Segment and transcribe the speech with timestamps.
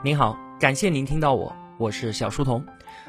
[0.00, 2.64] 您好，感谢您听到我，我是小书童。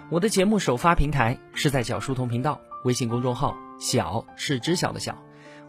[0.09, 5.15] 我的节目首发平台是在小书童频道微信公众号，小是知晓的小，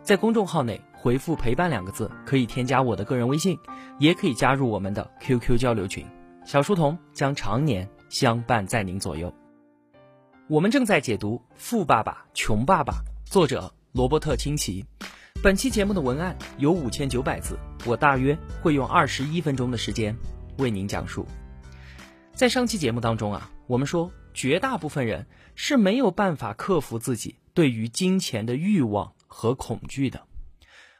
[0.03, 3.58] 在公众号内回复“陪伴”两个字，可以添加我的个人微信，
[3.98, 6.06] 也可以加入我们的 QQ 交流群。
[6.46, 9.30] 小书童将常年相伴在您左右。
[10.48, 12.94] 我们正在解读《富爸爸穷爸爸》，
[13.30, 14.82] 作者罗伯特清崎。
[15.42, 20.16] 本期节目的文案有五千九百字，我大约会用二十一分钟的时间。
[20.61, 21.27] 为您讲述，
[22.34, 30.27] 在上期节目当中啊，我们说绝大部分人是没有办法克服自己对于金钱的欲望和恐惧的。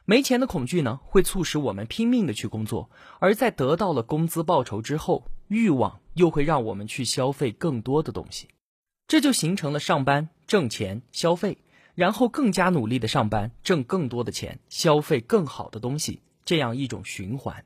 [0.03, 8.47] 没钱的恐惧呢，会促使我们拼命的去工作，而在得到了工资报酬之后，欲望又会让我们去消费更多的东西，
[9.07, 11.59] 这就形成了上班挣钱消费，
[11.93, 17.63] 然后更加努力的上班挣更多的钱消费更好的东西这样一种循环。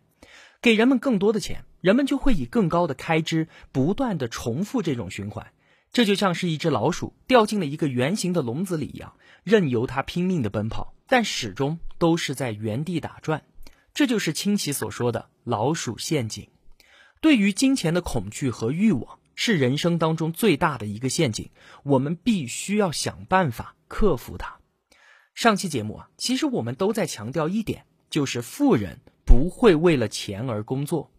[0.62, 5.52] 给人们更多的钱，人们就会以更高的开支不断的重复这种循环，
[5.92, 13.44] 这就像是一只老鼠掉进了一个圆形的笼子里一样，任由它拼命的奔跑，但始终都是在原地打转。
[13.94, 16.48] 这就是清奇所说的老鼠陷阱。
[17.22, 21.52] 对于金钱的恐惧和欲望是人生当中最大的一个陷阱，
[21.84, 24.58] 我们必须要想办法克服它。
[25.36, 29.02] 上期节目啊，其实我们都在强调一点，就是富人。
[29.28, 31.12] 不会为了钱而工作。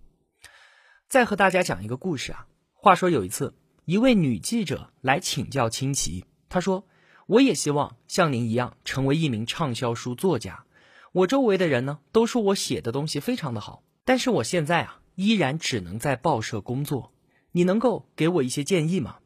[1.09, 2.47] 再和大家讲一个故事啊。
[2.73, 3.55] 话说有一次，
[3.85, 6.85] 一位女记者来请教清奇，她说
[7.27, 10.65] ：“我也希望像您一样成为一名畅销书作家。
[11.13, 17.13] 我周围的人呢，都说我写的东西非常的好，但是我现在啊，依然只能在报社工作。
[17.53, 19.19] 你能够给我一些建议吗？”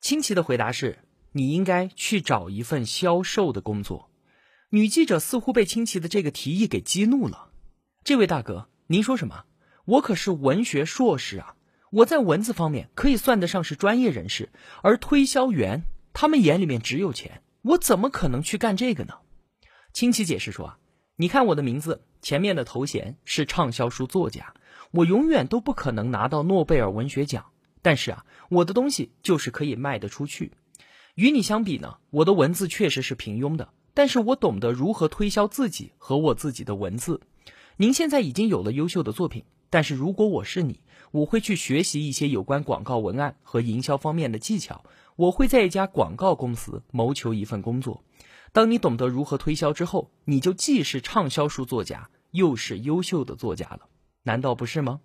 [0.00, 0.98] 清奇的回答是
[1.32, 4.10] ：“你应该去找一份销售的工作。”
[4.70, 7.50] 女记者似乎被清奇的这个提议给激怒了。
[8.04, 9.44] 这位大哥，您说什么？
[9.86, 11.54] 我可是文学硕士啊！
[11.90, 14.50] 我在文字方面可以算得上是专业人士，
[14.82, 19.14] 而推销员他们眼里面只有钱，我怎么可能去干这个呢？
[19.92, 20.78] 亲戚解释说啊，
[21.14, 24.54] 你看我的名字前面的头衔是畅销书作家，
[24.90, 27.46] 我永远都不可能拿到诺贝尔文学奖，
[27.80, 30.50] 但是啊，我的东西就是可以卖得出去。
[31.14, 37.20] 与你相比呢，我的文字确实是平庸的，但是我懂得如何推销自己和我自己的文字。
[37.76, 44.84] 您现在已经有了优秀的作品，但是如果我是你，我会去学习一些有关广告文案和营销方面的技巧。
[45.16, 48.04] 我会在一家广告公司谋求一份工作。
[48.52, 53.80] 当你懂得如何推销之后，你就既是畅销书作家，又是优秀的作家了，
[54.22, 55.00] 难道不是吗？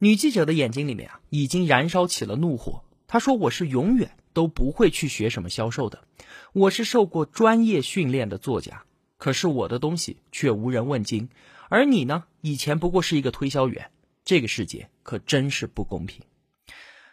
[0.00, 2.82] 女记者的眼睛里面啊，已经燃烧起了怒火。
[3.06, 6.04] 她说：“我是永远都不会去学什么销售的，
[6.52, 8.84] 我是受过专业训练的作家，
[9.16, 11.28] 可是我的东西却无人问津。”
[11.68, 12.24] 而你呢？
[12.40, 13.90] 以前不过是一个推销员，
[14.24, 16.22] 这个世界可真是不公平。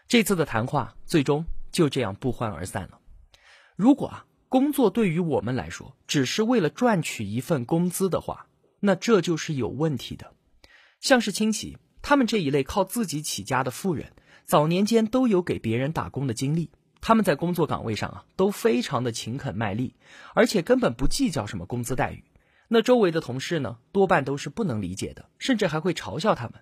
[0.07, 2.99] 这次的谈话最终就这样不欢而散了。
[3.75, 8.47] 如果啊，工作对于我们来说只是为了赚取一份工资的话，
[8.79, 10.33] 那这就是有问题的。
[11.01, 14.13] 像是亲戚他们这一类靠自己起家的富人，
[14.45, 16.69] 早年间都有给别人打工的经历，
[17.01, 19.95] 他们在工作岗位上啊都非常的勤恳卖力，
[20.33, 22.23] 而且根本不计较什么工资待遇。
[22.67, 26.53] 那周围的同事呢，多半都是不能理解的，甚至还会嘲笑他们。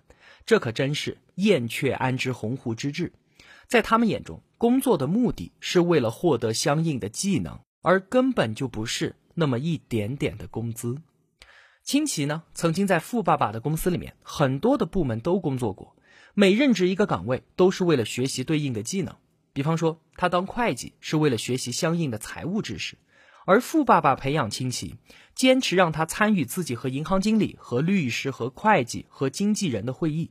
[0.44, 3.12] 这可真是燕雀安知鸿鹄之志，
[3.66, 10.98] 在他们眼中，工作的目的是为了获得相应的技能，而根本就不是那么一点点的工资。
[11.82, 15.96] 清奇呢，曾经在富爸爸的公司里面，很多的部门都工作过，
[16.34, 19.16] 每任职一个岗位都是为了学习对应的技能。
[19.52, 22.98] 比方说，他当会计是为了学习相应的财务知识。
[23.44, 24.96] 而富爸爸培养亲戚，
[25.34, 30.30] 坚持让他参与自己和银行经理、和律师、和会计、和经纪人的会议，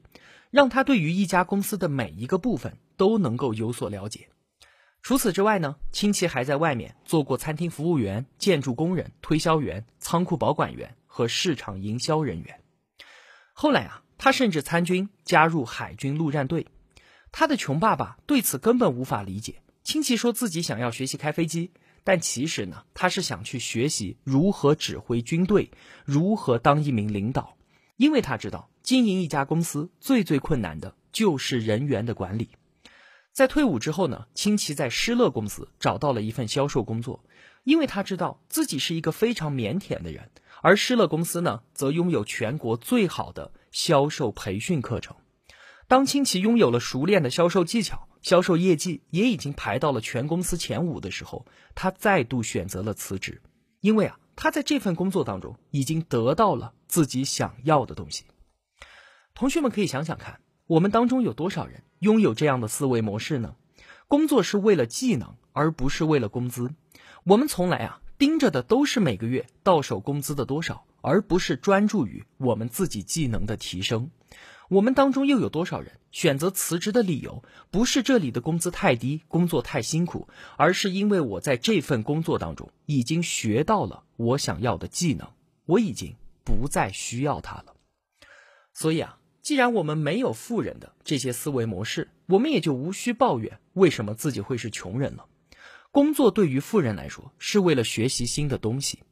[0.50, 4.30] 让他对于一家公司的每一个部分都能够有所了解。
[5.02, 12.62] 除此之外呢，亲戚还在外面做过餐厅服务员、建筑工人、推销员、仓库保管员和市场营销人员。
[13.52, 16.68] 后来啊，他甚至参军，加入海军陆战队。
[17.32, 19.62] 他的穷爸爸对此根本无法理解。
[19.84, 21.72] 亲戚说自己想要学习开飞机。
[22.04, 25.72] 但其实呢，他是想去学习如何指挥军队，
[26.04, 27.56] 如何当一名领导，
[27.96, 32.50] 因为他知道经营一家公司最最困难的就是人员的管理。
[33.32, 37.24] 在退伍之后呢，清奇在施乐公司找到了一份销售工作，
[37.64, 40.30] 因为他知道自己是一个非常腼腆的人，
[40.62, 45.16] 而施乐公司呢，则拥有全国最好的销售培训课程。
[45.88, 48.08] 当清奇拥有了熟练的销售技巧。
[48.24, 53.42] 销售业绩也已经排到了全公司前五的时候，他再度选择了辞职，
[53.82, 58.24] 因为啊，他在这份工作当中已经得到了自己想要的东西。
[59.36, 63.56] 同学们可以想想看，我们当中有多少人拥有这样的思维模式呢？
[64.08, 66.74] 工作是为了技能，而不是为了工资。
[67.26, 74.12] 我们从来啊盯着的都是每个月到手工资的多少，而不是专注于我们自己技能的提升。
[74.74, 80.28] 我们当中又有多少人选择辞职的理由不是这里的工资太低，工作太辛苦，
[80.58, 85.30] 而是因为我在这份工作当中已经学到了我想要的技能，
[85.68, 87.76] 我已经不再需要它了。
[88.74, 95.28] 所以啊，既然我们没有富人的这些思维模式，我们也就无需抱怨为什么自己会是穷人了。
[95.92, 99.04] 工作对于富人来说，是为了学习新的东西。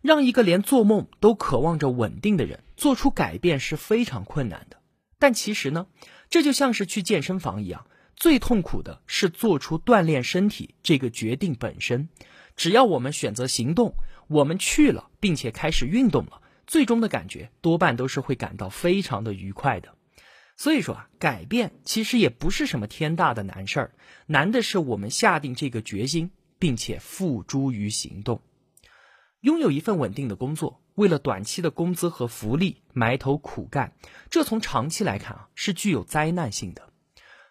[0.00, 4.78] 让一个连做梦都渴望着稳定的人做出改变是非常困难的。
[5.24, 5.86] 但其实呢，
[6.28, 12.10] 这就像是去健身房一样，最痛苦的是做出锻炼身体这个决定本身。
[12.56, 13.94] 只要我们选择行动，
[14.28, 19.94] 我们去了，并且开始运动了，最终的感觉多半都是会感到非常的愉快的。
[20.58, 23.92] 所以说啊，改变其实也不是什么天大的难事儿，
[24.26, 28.42] 难的是我们下定这个决心，并且付诸于行动。
[29.40, 33.92] 拥有一份稳定的工作，为了短期的工资和福利埋头苦干，
[34.30, 36.90] 这从长期来看啊是具有灾难性的。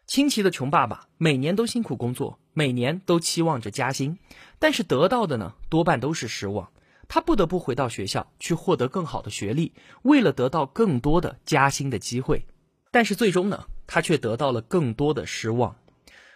[0.05, 4.17] 清奇的穷爸爸每年都辛苦工作，每年都期望着加薪，
[4.59, 6.69] 但是得到的呢多半都是失望。
[7.09, 12.45] 他不得不回到学校去获得更好的学历，为了得到更多的加薪的机会，
[12.91, 15.75] 但是最终呢他却得到了更多的失望。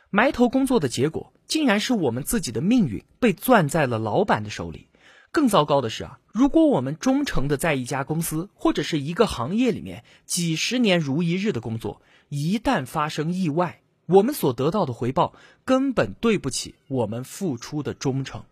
[0.10, 4.88] 埋头工作的结果，竟然是我们自己的命运被攥在了老板的手里。
[5.38, 18.46] 更糟糕的是啊，如果我们忠诚的在一家公司或者是一个行业里面几十年如一日的工作，一旦发生意外，我们所得到的回报根本对不起我们付出的忠诚。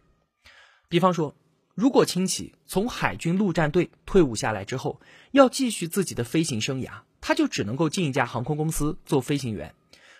[0.87, 1.33] 比方说，
[1.73, 5.01] 如果亲戚从海军陆战队退伍下来之后，
[5.31, 9.73] 要继续自己的飞行生涯，他就只能够进一家航空公司做飞行员，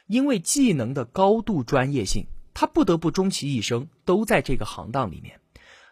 [0.07, 2.25] 因为技能的高度专业性，
[2.55, 5.39] 他不得不终其一生都在这个行当里面。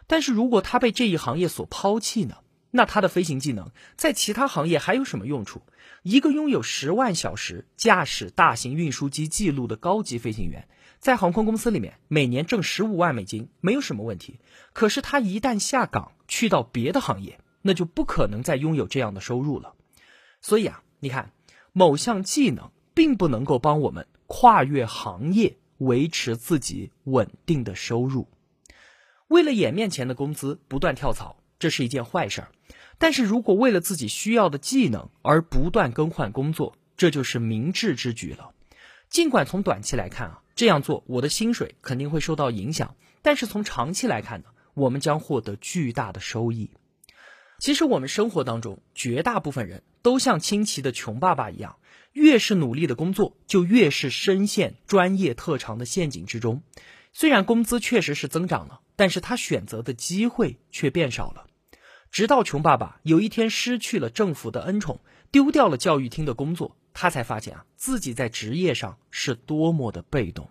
[0.06, 2.36] 但是如果他被这一行业所抛弃呢？
[2.76, 5.62] 那他的飞行技能在其他行业还有什么用处？
[6.02, 10.66] 一个拥有十万小时驾驶大型运输机记录的高级飞行员，
[10.98, 14.40] 在航空公司里面每年挣十五万美金没有什么问题。
[14.72, 19.74] 可是他一旦下岗去到别的行业，那就不可能再拥有这样的收入了。
[20.40, 21.30] 所以啊，你看，
[21.72, 28.26] 某项技能并不能够帮我们跨越行业，维持自己稳定的收入。
[29.28, 32.48] 为了眼面前的工资不断跳槽，这是一件坏事儿。
[32.98, 38.52] 但是如果为了自己需要的技能而不断更换工作，这就是明智之举了。
[39.08, 46.70] 尽管从短期来看啊，这样做我的薪水肯定会受到影响，但是从长期来看呢，我们将获得巨大的收益。
[47.58, 51.76] 其实我们生活当中绝大部分人都像清奇的穷爸爸一样，
[52.12, 56.62] 越是努力的工作，就越是深陷专业特长的陷阱之中。
[57.14, 58.82] 虽然工资确实是增长了。
[58.96, 61.48] 但是他选择的机会却变少了，
[62.12, 65.00] 直到穷爸爸有一天失去了政府的恩宠，
[65.32, 70.48] 丢掉了教育厅的工作，他才发现啊，自己在职业上是多么的被动。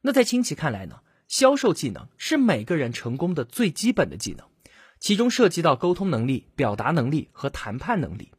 [0.00, 4.44] 那在亲戚看来呢，销售技能是每个人成功的最基本的技能，
[4.98, 8.32] 其中涉及到沟通能力、表达能力和谈判能力。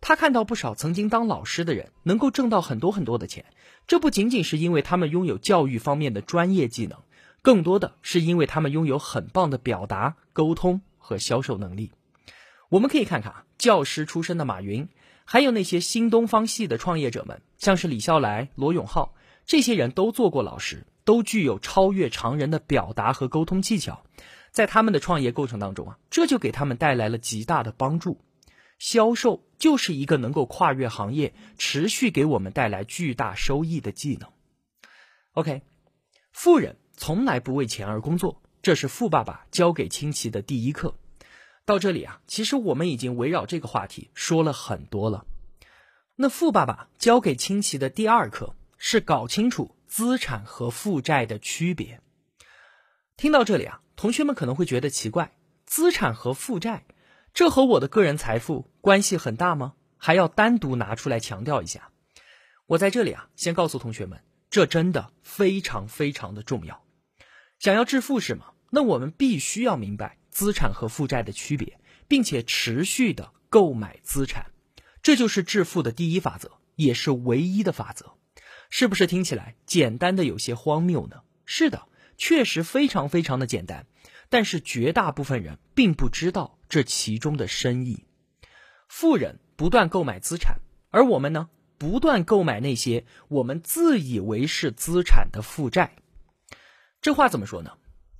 [0.00, 3.44] 他看到不少曾经当老师的人能够挣到很多很多的钱，
[3.88, 6.98] 这不仅仅是因为他们拥有教育方面的专业技能。
[7.40, 11.92] 更多的是因为他们拥有很棒的表达、沟通和销售能力。
[12.68, 14.88] 我们可以看看啊，教师出身的马云，
[15.24, 19.14] 还有那些新东方系的创业者们，像是李笑来、罗永浩，
[19.46, 24.02] 这些人都做过老师，都具有超越常人的表达和沟通技巧。
[24.50, 28.20] 在他们的创业过程当中啊，这就给他们带来了极大的帮助。
[28.78, 34.30] 销售就是一个能够跨越行业、持续给我们带来巨大收益的技能。
[35.32, 35.62] OK，
[36.32, 36.76] 富人。
[37.00, 40.96] 从来不为钱而工作，这是富爸爸教给亲戚的第一课。
[41.64, 45.24] 到这里啊，其实我们已经围绕这个话题说了很多了。
[46.16, 52.00] 那富爸爸教给亲戚的第二课是搞清楚资产和负债的区别。
[53.16, 55.30] 听到这里啊，同学们可能会觉得奇怪：
[55.66, 56.84] 资产和负债，
[57.38, 59.74] 这和我的个人财富关系很大吗？
[59.96, 61.92] 还要单独拿出来强调一下？
[62.66, 66.82] 我在这里啊，先告诉同学们，这真的非常非常的重要。
[67.60, 68.46] 想要致富是吗？
[68.70, 71.78] 那我们必须要明白资产和负债的区别，
[72.08, 74.46] 并且持续的购买资产，
[75.00, 78.14] 这就是致富的第一法则，也是唯一的法则。
[78.68, 81.22] 是不是听起来简单的有些荒谬呢？
[81.44, 83.86] 是的，确实非常非常的简单，
[84.28, 88.04] 但是绝大部分人并不知道这其中的深意。
[88.88, 90.60] 富人不断购买资产，
[90.90, 95.96] 而我们呢，不断购买那些我们自以为是资产的负债。
[97.00, 97.72] 这话怎么说呢？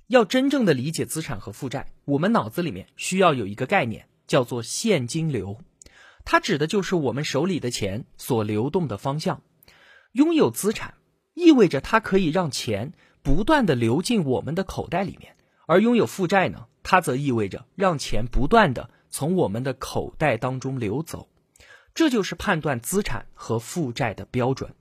[0.07, 5.61] 要真正的理解资产和负债，我们脑子里面需要有一个概念，叫做现金流。
[6.25, 9.41] 它指的就是我们手里的钱所流动的方向。
[10.13, 10.95] 拥有资产
[11.35, 15.35] 意味着它可以让钱不断的流进我们的口袋里面，
[15.67, 21.29] 而拥有负债呢，它则意味着让钱不断的从我们的口袋当中流走。
[21.93, 24.73] 这就是判断资产和负债的标准。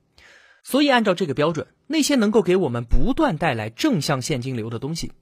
[0.62, 5.12] 所以，按照这个标准，那些能够给我们不断带来正向现金流的东西，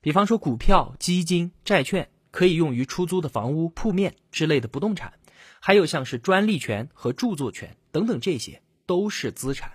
[0.00, 5.14] 比方说股票、基金、债券，可以用于出租的房屋、铺面之类的不动产，
[5.58, 9.72] 还有像是专利权和著作权等等，这些都是资产。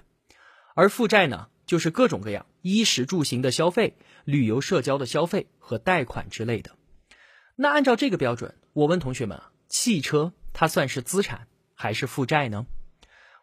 [0.74, 6.72] 而负债呢，就是各种各样衣食住行的消费、旅游社交的消费和贷款之类的。
[7.56, 12.68] 那按照这个标准，我问同学们啊，汽车它算是资产还是负债呢？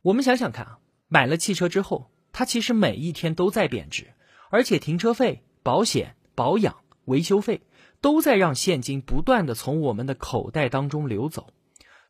[0.03, 0.79] 我们想想看啊。
[1.09, 4.13] 买了汽车之后，它其实每一天都在贬值，
[4.51, 7.63] 而且停车费、保险、保养、维修费
[8.03, 11.47] 都在让现金不断的从我们的口袋当中流走。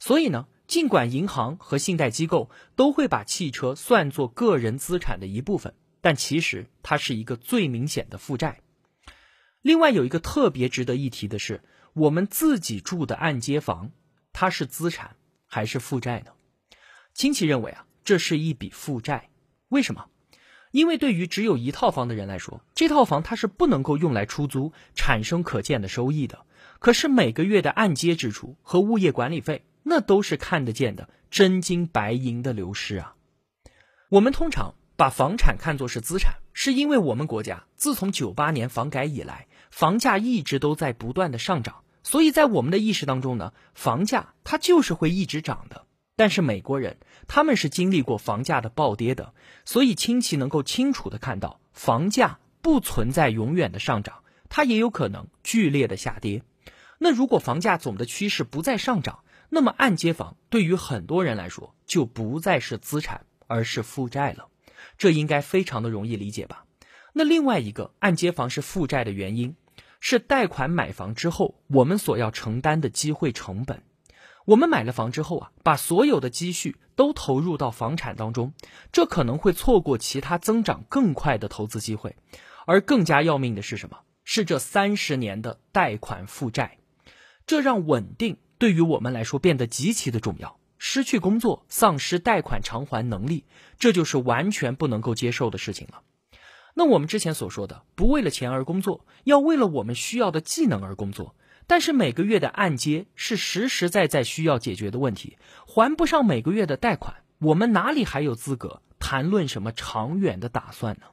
[0.01, 8.61] 所以呢，尽管银行和信贷机构都会把汽车算作个人资产的一部分，但其实它是一个最明显的负债。
[9.63, 11.63] 另外有一个特别值得一提的是，
[11.93, 13.91] 我们自己住的按揭房，
[14.33, 16.33] 它是资产还是负债呢？
[17.15, 17.85] 亲戚认为啊。
[18.05, 19.29] 这是一笔负债，
[19.69, 20.07] 为什么？
[20.71, 26.47] 因为对于只有一套房的人来说，这套房它是不能够用来出租，产生可见的收益的。
[26.79, 33.15] 可是每个月的按揭支出和物业管理费，那都是看得见的真金白银的流失啊。
[34.09, 45.87] 我们通常把房产看作是资产，是因为我们国家自从九八年房改以来，房价一直都在不断的上涨，所以在我们的意识当中呢，房价它就是会一直涨的。
[46.17, 46.97] 但是美国人
[47.29, 56.43] 他们是经历过房价的暴跌的，所以亲戚能够清楚的看到，房价不存在永远的上涨，它也有可能剧烈的下跌。
[56.99, 64.49] 那如果房价总的趋势不再上涨，那么按揭房对于很多人来说就不再是资产，而是负债了。
[64.97, 66.65] 这应该非常的容易理解吧？
[67.13, 69.57] 那另外一个按揭房是负债的原因，
[70.01, 73.83] 是贷款买房之后我们所要承担的机会成本。
[74.45, 78.55] 我们买了房之后啊，把所有的积蓄都投入到房产当中，
[78.93, 82.17] 这可能会错过其他增长更快的投资机会。
[82.67, 84.01] 而更加要命的是什么？
[84.25, 86.79] 是这三十年的贷款负债，
[87.47, 90.58] 这让稳定对于我们来说变得极其的重要。
[90.79, 93.45] 失去工作，丧失贷款偿还能力，
[93.79, 96.03] 这就是完全不能够接受的事情了。
[96.75, 101.35] 那我们之前所说的，不为了钱而工作，要为了我们需要的技能而工作。
[101.67, 111.07] 但是每个月的按揭是实实在在需要解决的问题，还不上每个月的贷款，我们哪里还有资格谈论什么长远的打算呢？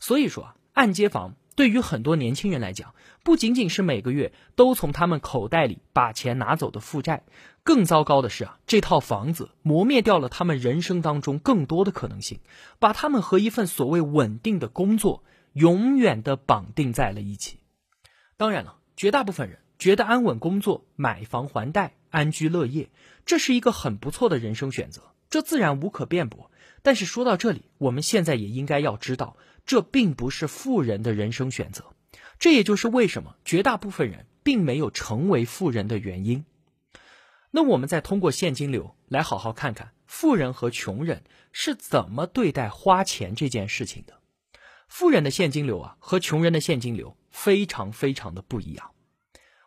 [0.00, 7.24] 所以说，按揭房对于很多年轻人来讲，不仅仅是每个月都从他们口袋里把钱拿走的负债，
[7.64, 12.38] 更糟糕的是啊，这套房子磨灭掉了他们人生当中更多的可能性，
[12.78, 17.58] 把他们和一份所谓稳定的工作永远的绑定在了一起。
[18.36, 19.58] 当然了，绝大部分人。
[19.80, 22.88] 觉得安稳工作、买房还贷、安居乐业，
[23.26, 26.52] 这是一个很不错的人生选择，这自然无可辩驳。
[26.82, 29.36] 但是说到这里，我们现在也应该要知道，
[29.68, 31.92] 这并不是富人的人生选择。
[32.38, 36.46] 这也就是为什么绝大部分人并没有成为富人的原因。
[37.50, 41.22] 那我们再通过现金流来好好看看富人和穷人
[41.52, 44.20] 是怎么对待花钱这件事情的。
[44.88, 48.92] 富人的现金流啊，和穷人的现金流非常非常的不一样。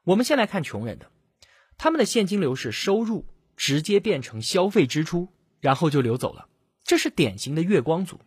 [0.04, 1.12] 我们先来看穷人的，
[1.78, 5.28] 他们的现金流是收入直接变成消费支出，
[5.60, 6.48] 然后就流走了，
[6.84, 8.20] 这是典型的月光族。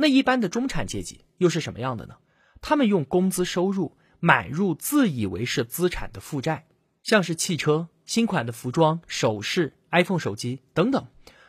[0.00, 2.14] 那一般的中产阶级又是什么样的呢？
[2.62, 6.64] 他们用工资收入买入自以为是资产的负债，
[7.02, 11.06] 像是汽车、新款的服装、首饰、iPhone 手机等等，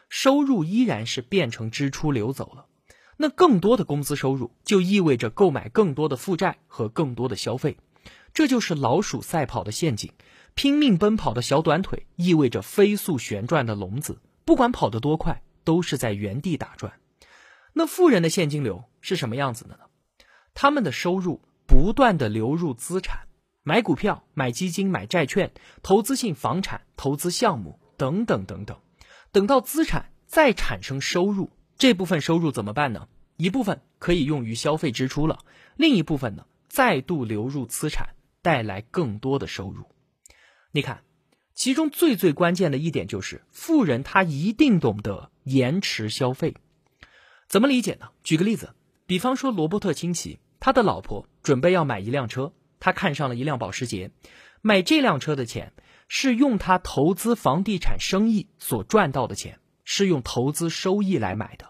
[0.09, 2.65] 收入依然是变成支出流走了。
[3.15, 7.77] 那更多的工资收入就意味着购买更多的负债和更多的消费。
[8.33, 10.11] 这就是老鼠赛跑的陷阱，
[10.55, 16.91] 拼命奔跑的小短腿意味着飞速旋转的笼子，不管跑得多快，都是在原地打转。
[17.73, 19.79] 那富人的现金流是什么样子的呢？
[20.53, 23.27] 他们的收入不断的流入资产，
[23.63, 25.51] 买股票、买基金、买债券、
[25.81, 28.77] 投资性房产、投资项目等等等等。
[29.31, 33.07] 等到资产再产生收入，这部分收入怎么办呢？
[33.37, 35.39] 一部分可以用于消费支出了，
[35.75, 38.15] 另一部分呢，再度流入资产。
[38.43, 39.85] 带来更多的收入，
[40.71, 41.03] 你看，
[41.53, 46.55] 其中最最关键的一点就是，富人他一定懂得延迟消费。
[47.51, 48.11] 怎么理解呢？
[48.23, 48.73] 举个例子，
[49.05, 54.11] 比方说罗伯特清崎，他的老婆准备要买一辆车，他看上了一辆保时捷，
[54.61, 55.73] 买这辆车的钱
[56.07, 61.65] 是用他投资房地产生意所赚到的钱，是用投资收益来买的，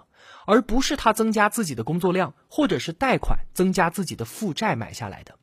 [0.45, 5.39] 而不是他增加自己的工作量或者是贷款增加自己的负债买下来的。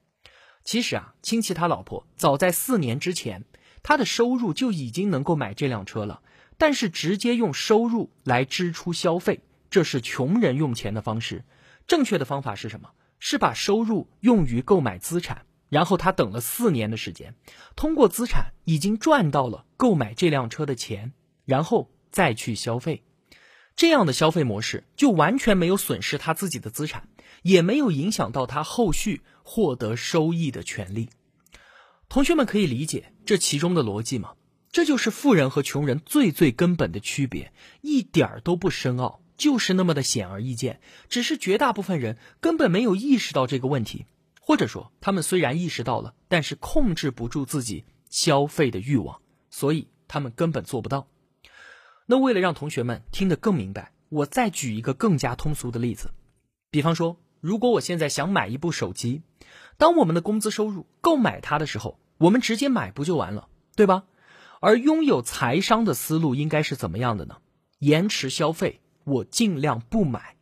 [0.63, 3.45] 其实啊，清崎他老婆早在四年之前，
[3.83, 6.23] 他的收入就已经能够买这辆车了，
[6.57, 9.41] 但是直接用收入来支出消费。
[9.71, 11.45] 这是穷人用钱的方式，
[11.87, 12.91] 正确的方法是什么？
[13.19, 17.35] 是把收入用于购买资产，然后他等了四年的时间，
[17.75, 21.13] 通过资产已经赚到了购买这辆车的钱，
[21.45, 23.03] 然后再去消费。
[23.75, 27.09] 这样的消费模式就完全没有损失他自己的资产，
[27.43, 31.11] 也没有影响到他后续获得收益的权利。
[32.09, 34.35] 同学们可以理解这其中的逻辑吗？
[34.71, 39.21] 这就是富人和穷人最最根本的区别，一点儿都不深奥。
[39.39, 44.05] 就是那么的显而易见，只是绝大部分人根本没有意识到这个问题，
[44.41, 51.09] 或者说他们虽然意识到了，但是控制不住自己消费的欲望，所以他们根本做不到。
[52.05, 56.11] 那为了让同学们听得更明白，我再举一个更加通俗的例子，
[56.71, 59.23] 比方说，如果我现在想买一部手机，
[59.77, 64.05] 当我们的工资收入购买它的时候，我们直接买不就完了，对吧？
[64.61, 67.37] 而拥有财商的思路应该是怎么样的呢？
[67.79, 68.81] 延迟消费。
[69.09, 70.37] 我尽量不买，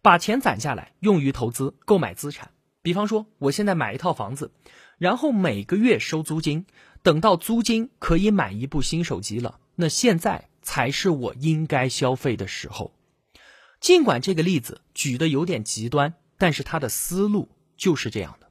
[0.00, 2.52] 把钱攒下来用于投资购买资产。
[2.82, 4.52] 比方说，我现在买一套房子，
[4.98, 6.66] 然后每个月收租金，
[7.02, 12.92] 等到租金可以买一部新手机了，那现在才是我应该消费的时候。
[13.80, 18.48] 尽管这个例子举的有点极端，但是他的思路就是这样的。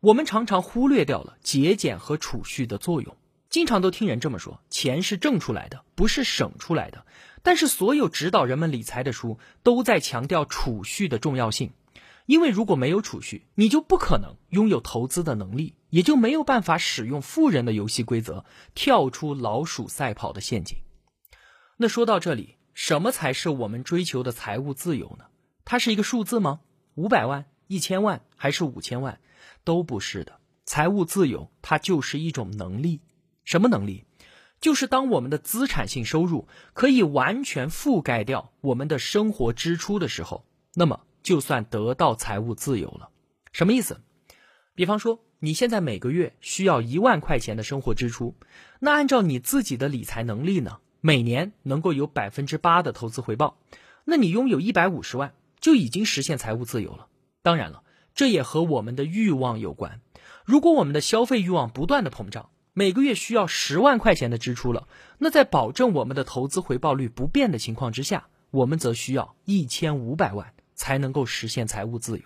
[0.00, 3.16] 我们常常忽略掉了节俭和储蓄的作用。
[3.48, 7.04] 经常都听人这么说，钱是挣出来的，不是省出来的。
[7.42, 11.72] 但是所有指导人们理财的书都在强调储蓄的重要性，
[12.26, 20.78] 因为如果没有储蓄，你就不可能拥有投资的能力，也就没有办法使用富人的游戏规则，跳出老鼠赛跑的陷阱。
[21.76, 25.24] 那说到这里，什么才是我们追求的财务自由呢？
[25.64, 26.60] 它是一个数字吗？
[26.94, 29.18] 五百万、一千万还是五千万？
[29.64, 30.38] 都不是的。
[30.64, 33.00] 财务自由它就是一种能力。
[33.44, 34.04] 什么能力？
[34.62, 40.44] 就是当我们的资产性收入可以完全覆盖掉我们的生活支出的时候，
[40.74, 43.10] 那么就算得到财务自由了。
[43.50, 44.00] 什么意思？
[44.76, 48.36] 比方说，你现在每个月需要一万块钱的生活支出，
[48.78, 53.58] 那按照你自己的理财能力呢，每年能够有百分之八的投资回报，
[54.04, 57.08] 那你拥有一百五十万就已经实现财务自由了。
[57.42, 57.82] 当然了，
[58.14, 60.00] 这也和我们的欲望有关。
[60.44, 72.24] 如果我们的消费欲望不断的膨胀，每个月需要十万块钱的支出了，那在保证我们的投资回报率不变的情况之下，我们则需要一千五百万才能够实现财务自由。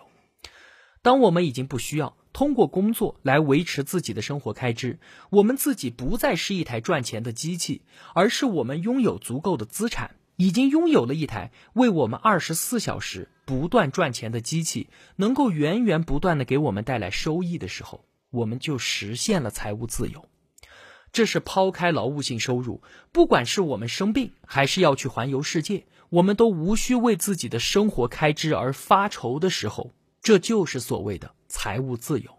[1.02, 7.82] 当我们已经不需要通过工作来维持自己的生活开支，我们自己不再是一台赚钱的机器，
[8.14, 20.28] 而是我们拥有足够的资产，已经拥有了一台为我们二十四小时不断赚钱的机器，能够源源不断的给我们带来收益的时候，我们就实现了财务自由。
[21.16, 32.30] 这是抛开劳务性收入，不管是我们生病，还是要去环游世界，我们都无需为自己的生活开支而发愁的时候，这就是所谓的财务自由。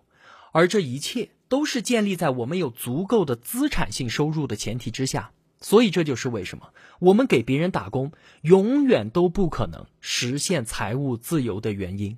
[0.51, 5.31] 而这一切都是建立在我们有足够的资产性收入的前提之下。
[5.59, 8.11] 所以，这就是为什么我们给别人打工，
[8.43, 12.15] 永远都不可能实现财务自由的原因。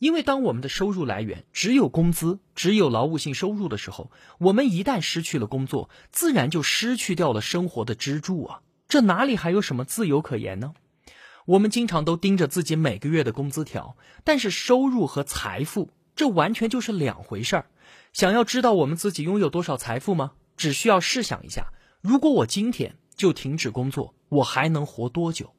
[0.00, 8.62] 因为当我们的收入来源只有工资、只有劳务性收入的时候，我们一旦失去了工作，自然就失去掉了生活的支柱啊！
[8.88, 10.72] 这哪里还有什么自由可言呢？
[11.44, 17.66] 我们经常都盯着自己每个月的工资条，但是收入和财富这完全就是两回事儿。
[18.14, 20.32] 想要知道我们自己拥有多少财富吗？
[20.56, 21.66] 只需要试想一下：
[22.00, 25.54] 如果我今天就停止工作，我还能活多久？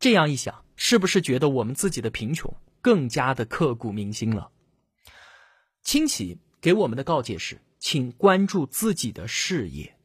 [0.00, 2.54] 这样一想，是不是觉得我们自己的贫穷？
[2.86, 4.52] 更加的刻骨铭心了。
[5.82, 9.96] 清奇给我们的告诫是：请关注自己的事业。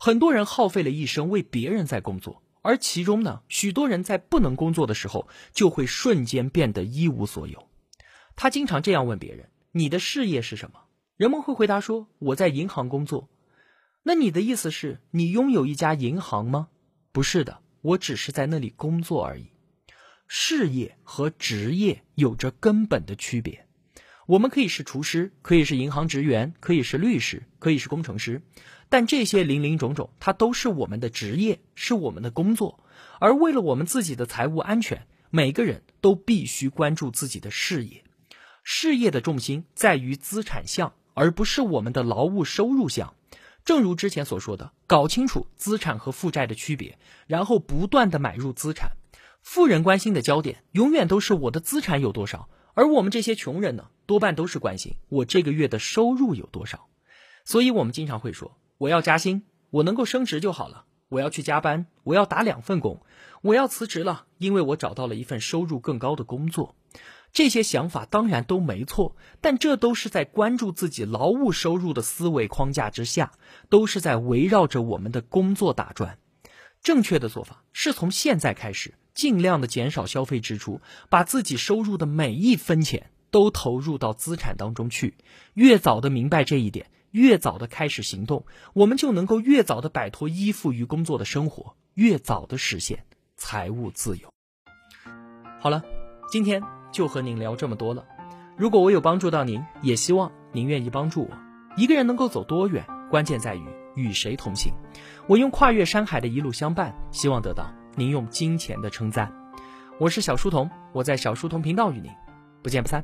[0.00, 7.68] 很多人耗费了一生为别人在工作，而其中呢，许多人在不能工作的时候，就会瞬间变得一无所有。
[8.34, 10.84] 他经常这样问别人：“你的事业是什么？”
[11.18, 13.28] 人们会回答说：“我在银行工作。”
[14.04, 16.68] 那你的意思是你拥有一家银行吗？
[17.12, 19.50] 不是的，我只是在那里工作而已。
[20.26, 23.66] 事业和职业有着根本的区别。
[24.26, 28.42] 我们可以是厨师，可以是银行职员，可以是律师，可以是工程师，
[28.88, 32.82] 但这些林林种种，它都是我们的职业，是我们的工作。
[33.20, 38.02] 而为了我们自己的财务安全，每个人都必须关注自己的事业。
[38.64, 43.14] 事业的重心在于资产项，而不是我们的劳务收入项。
[43.64, 48.95] 正如之前所说的，搞清楚资产和负债的区别，然后不断的买入资产。
[49.46, 52.48] 富人关心的焦点永远都是我的资产有多少。
[52.74, 56.88] 而我们这些穷人呢，多半都是关心我这个月的收入有多少，
[57.44, 62.96] 所以我们经常会说，我要加薪，我能够升职就好了；我要去加班，我要打两份工；
[63.40, 66.74] 我要辞职了，因为我找到了一份收入更高的工作。
[67.32, 73.30] 这些想法当然都没错，但这都是在关注自己劳务收入的思维框架之下，
[73.68, 76.18] 都是在围绕着我们的工作打转。
[76.82, 78.94] 正确的做法是从现在开始。
[79.16, 85.16] 尽量的减少消费支出，把自己收入的每一分钱都投入到资产当中去。
[85.54, 93.04] 越早的明白这一点，越早的开始行动，我们就能够越早的摆脱依附于工作的生活，越早的实现
[93.36, 94.30] 财务自由。
[95.58, 95.82] 好了，
[96.30, 98.04] 今天就和您聊这么多了。
[98.58, 101.30] 如果我有帮助到您，也希望您愿意帮助我。
[101.76, 104.72] 一个人能够走多远，关键在于与谁同行。
[105.26, 107.72] 我用跨越山海的一路相伴，希望得到。
[107.98, 109.32] 您用金钱的称赞，
[109.98, 112.10] 我是小书童，我在小书童频道与您
[112.62, 113.02] 不见不散。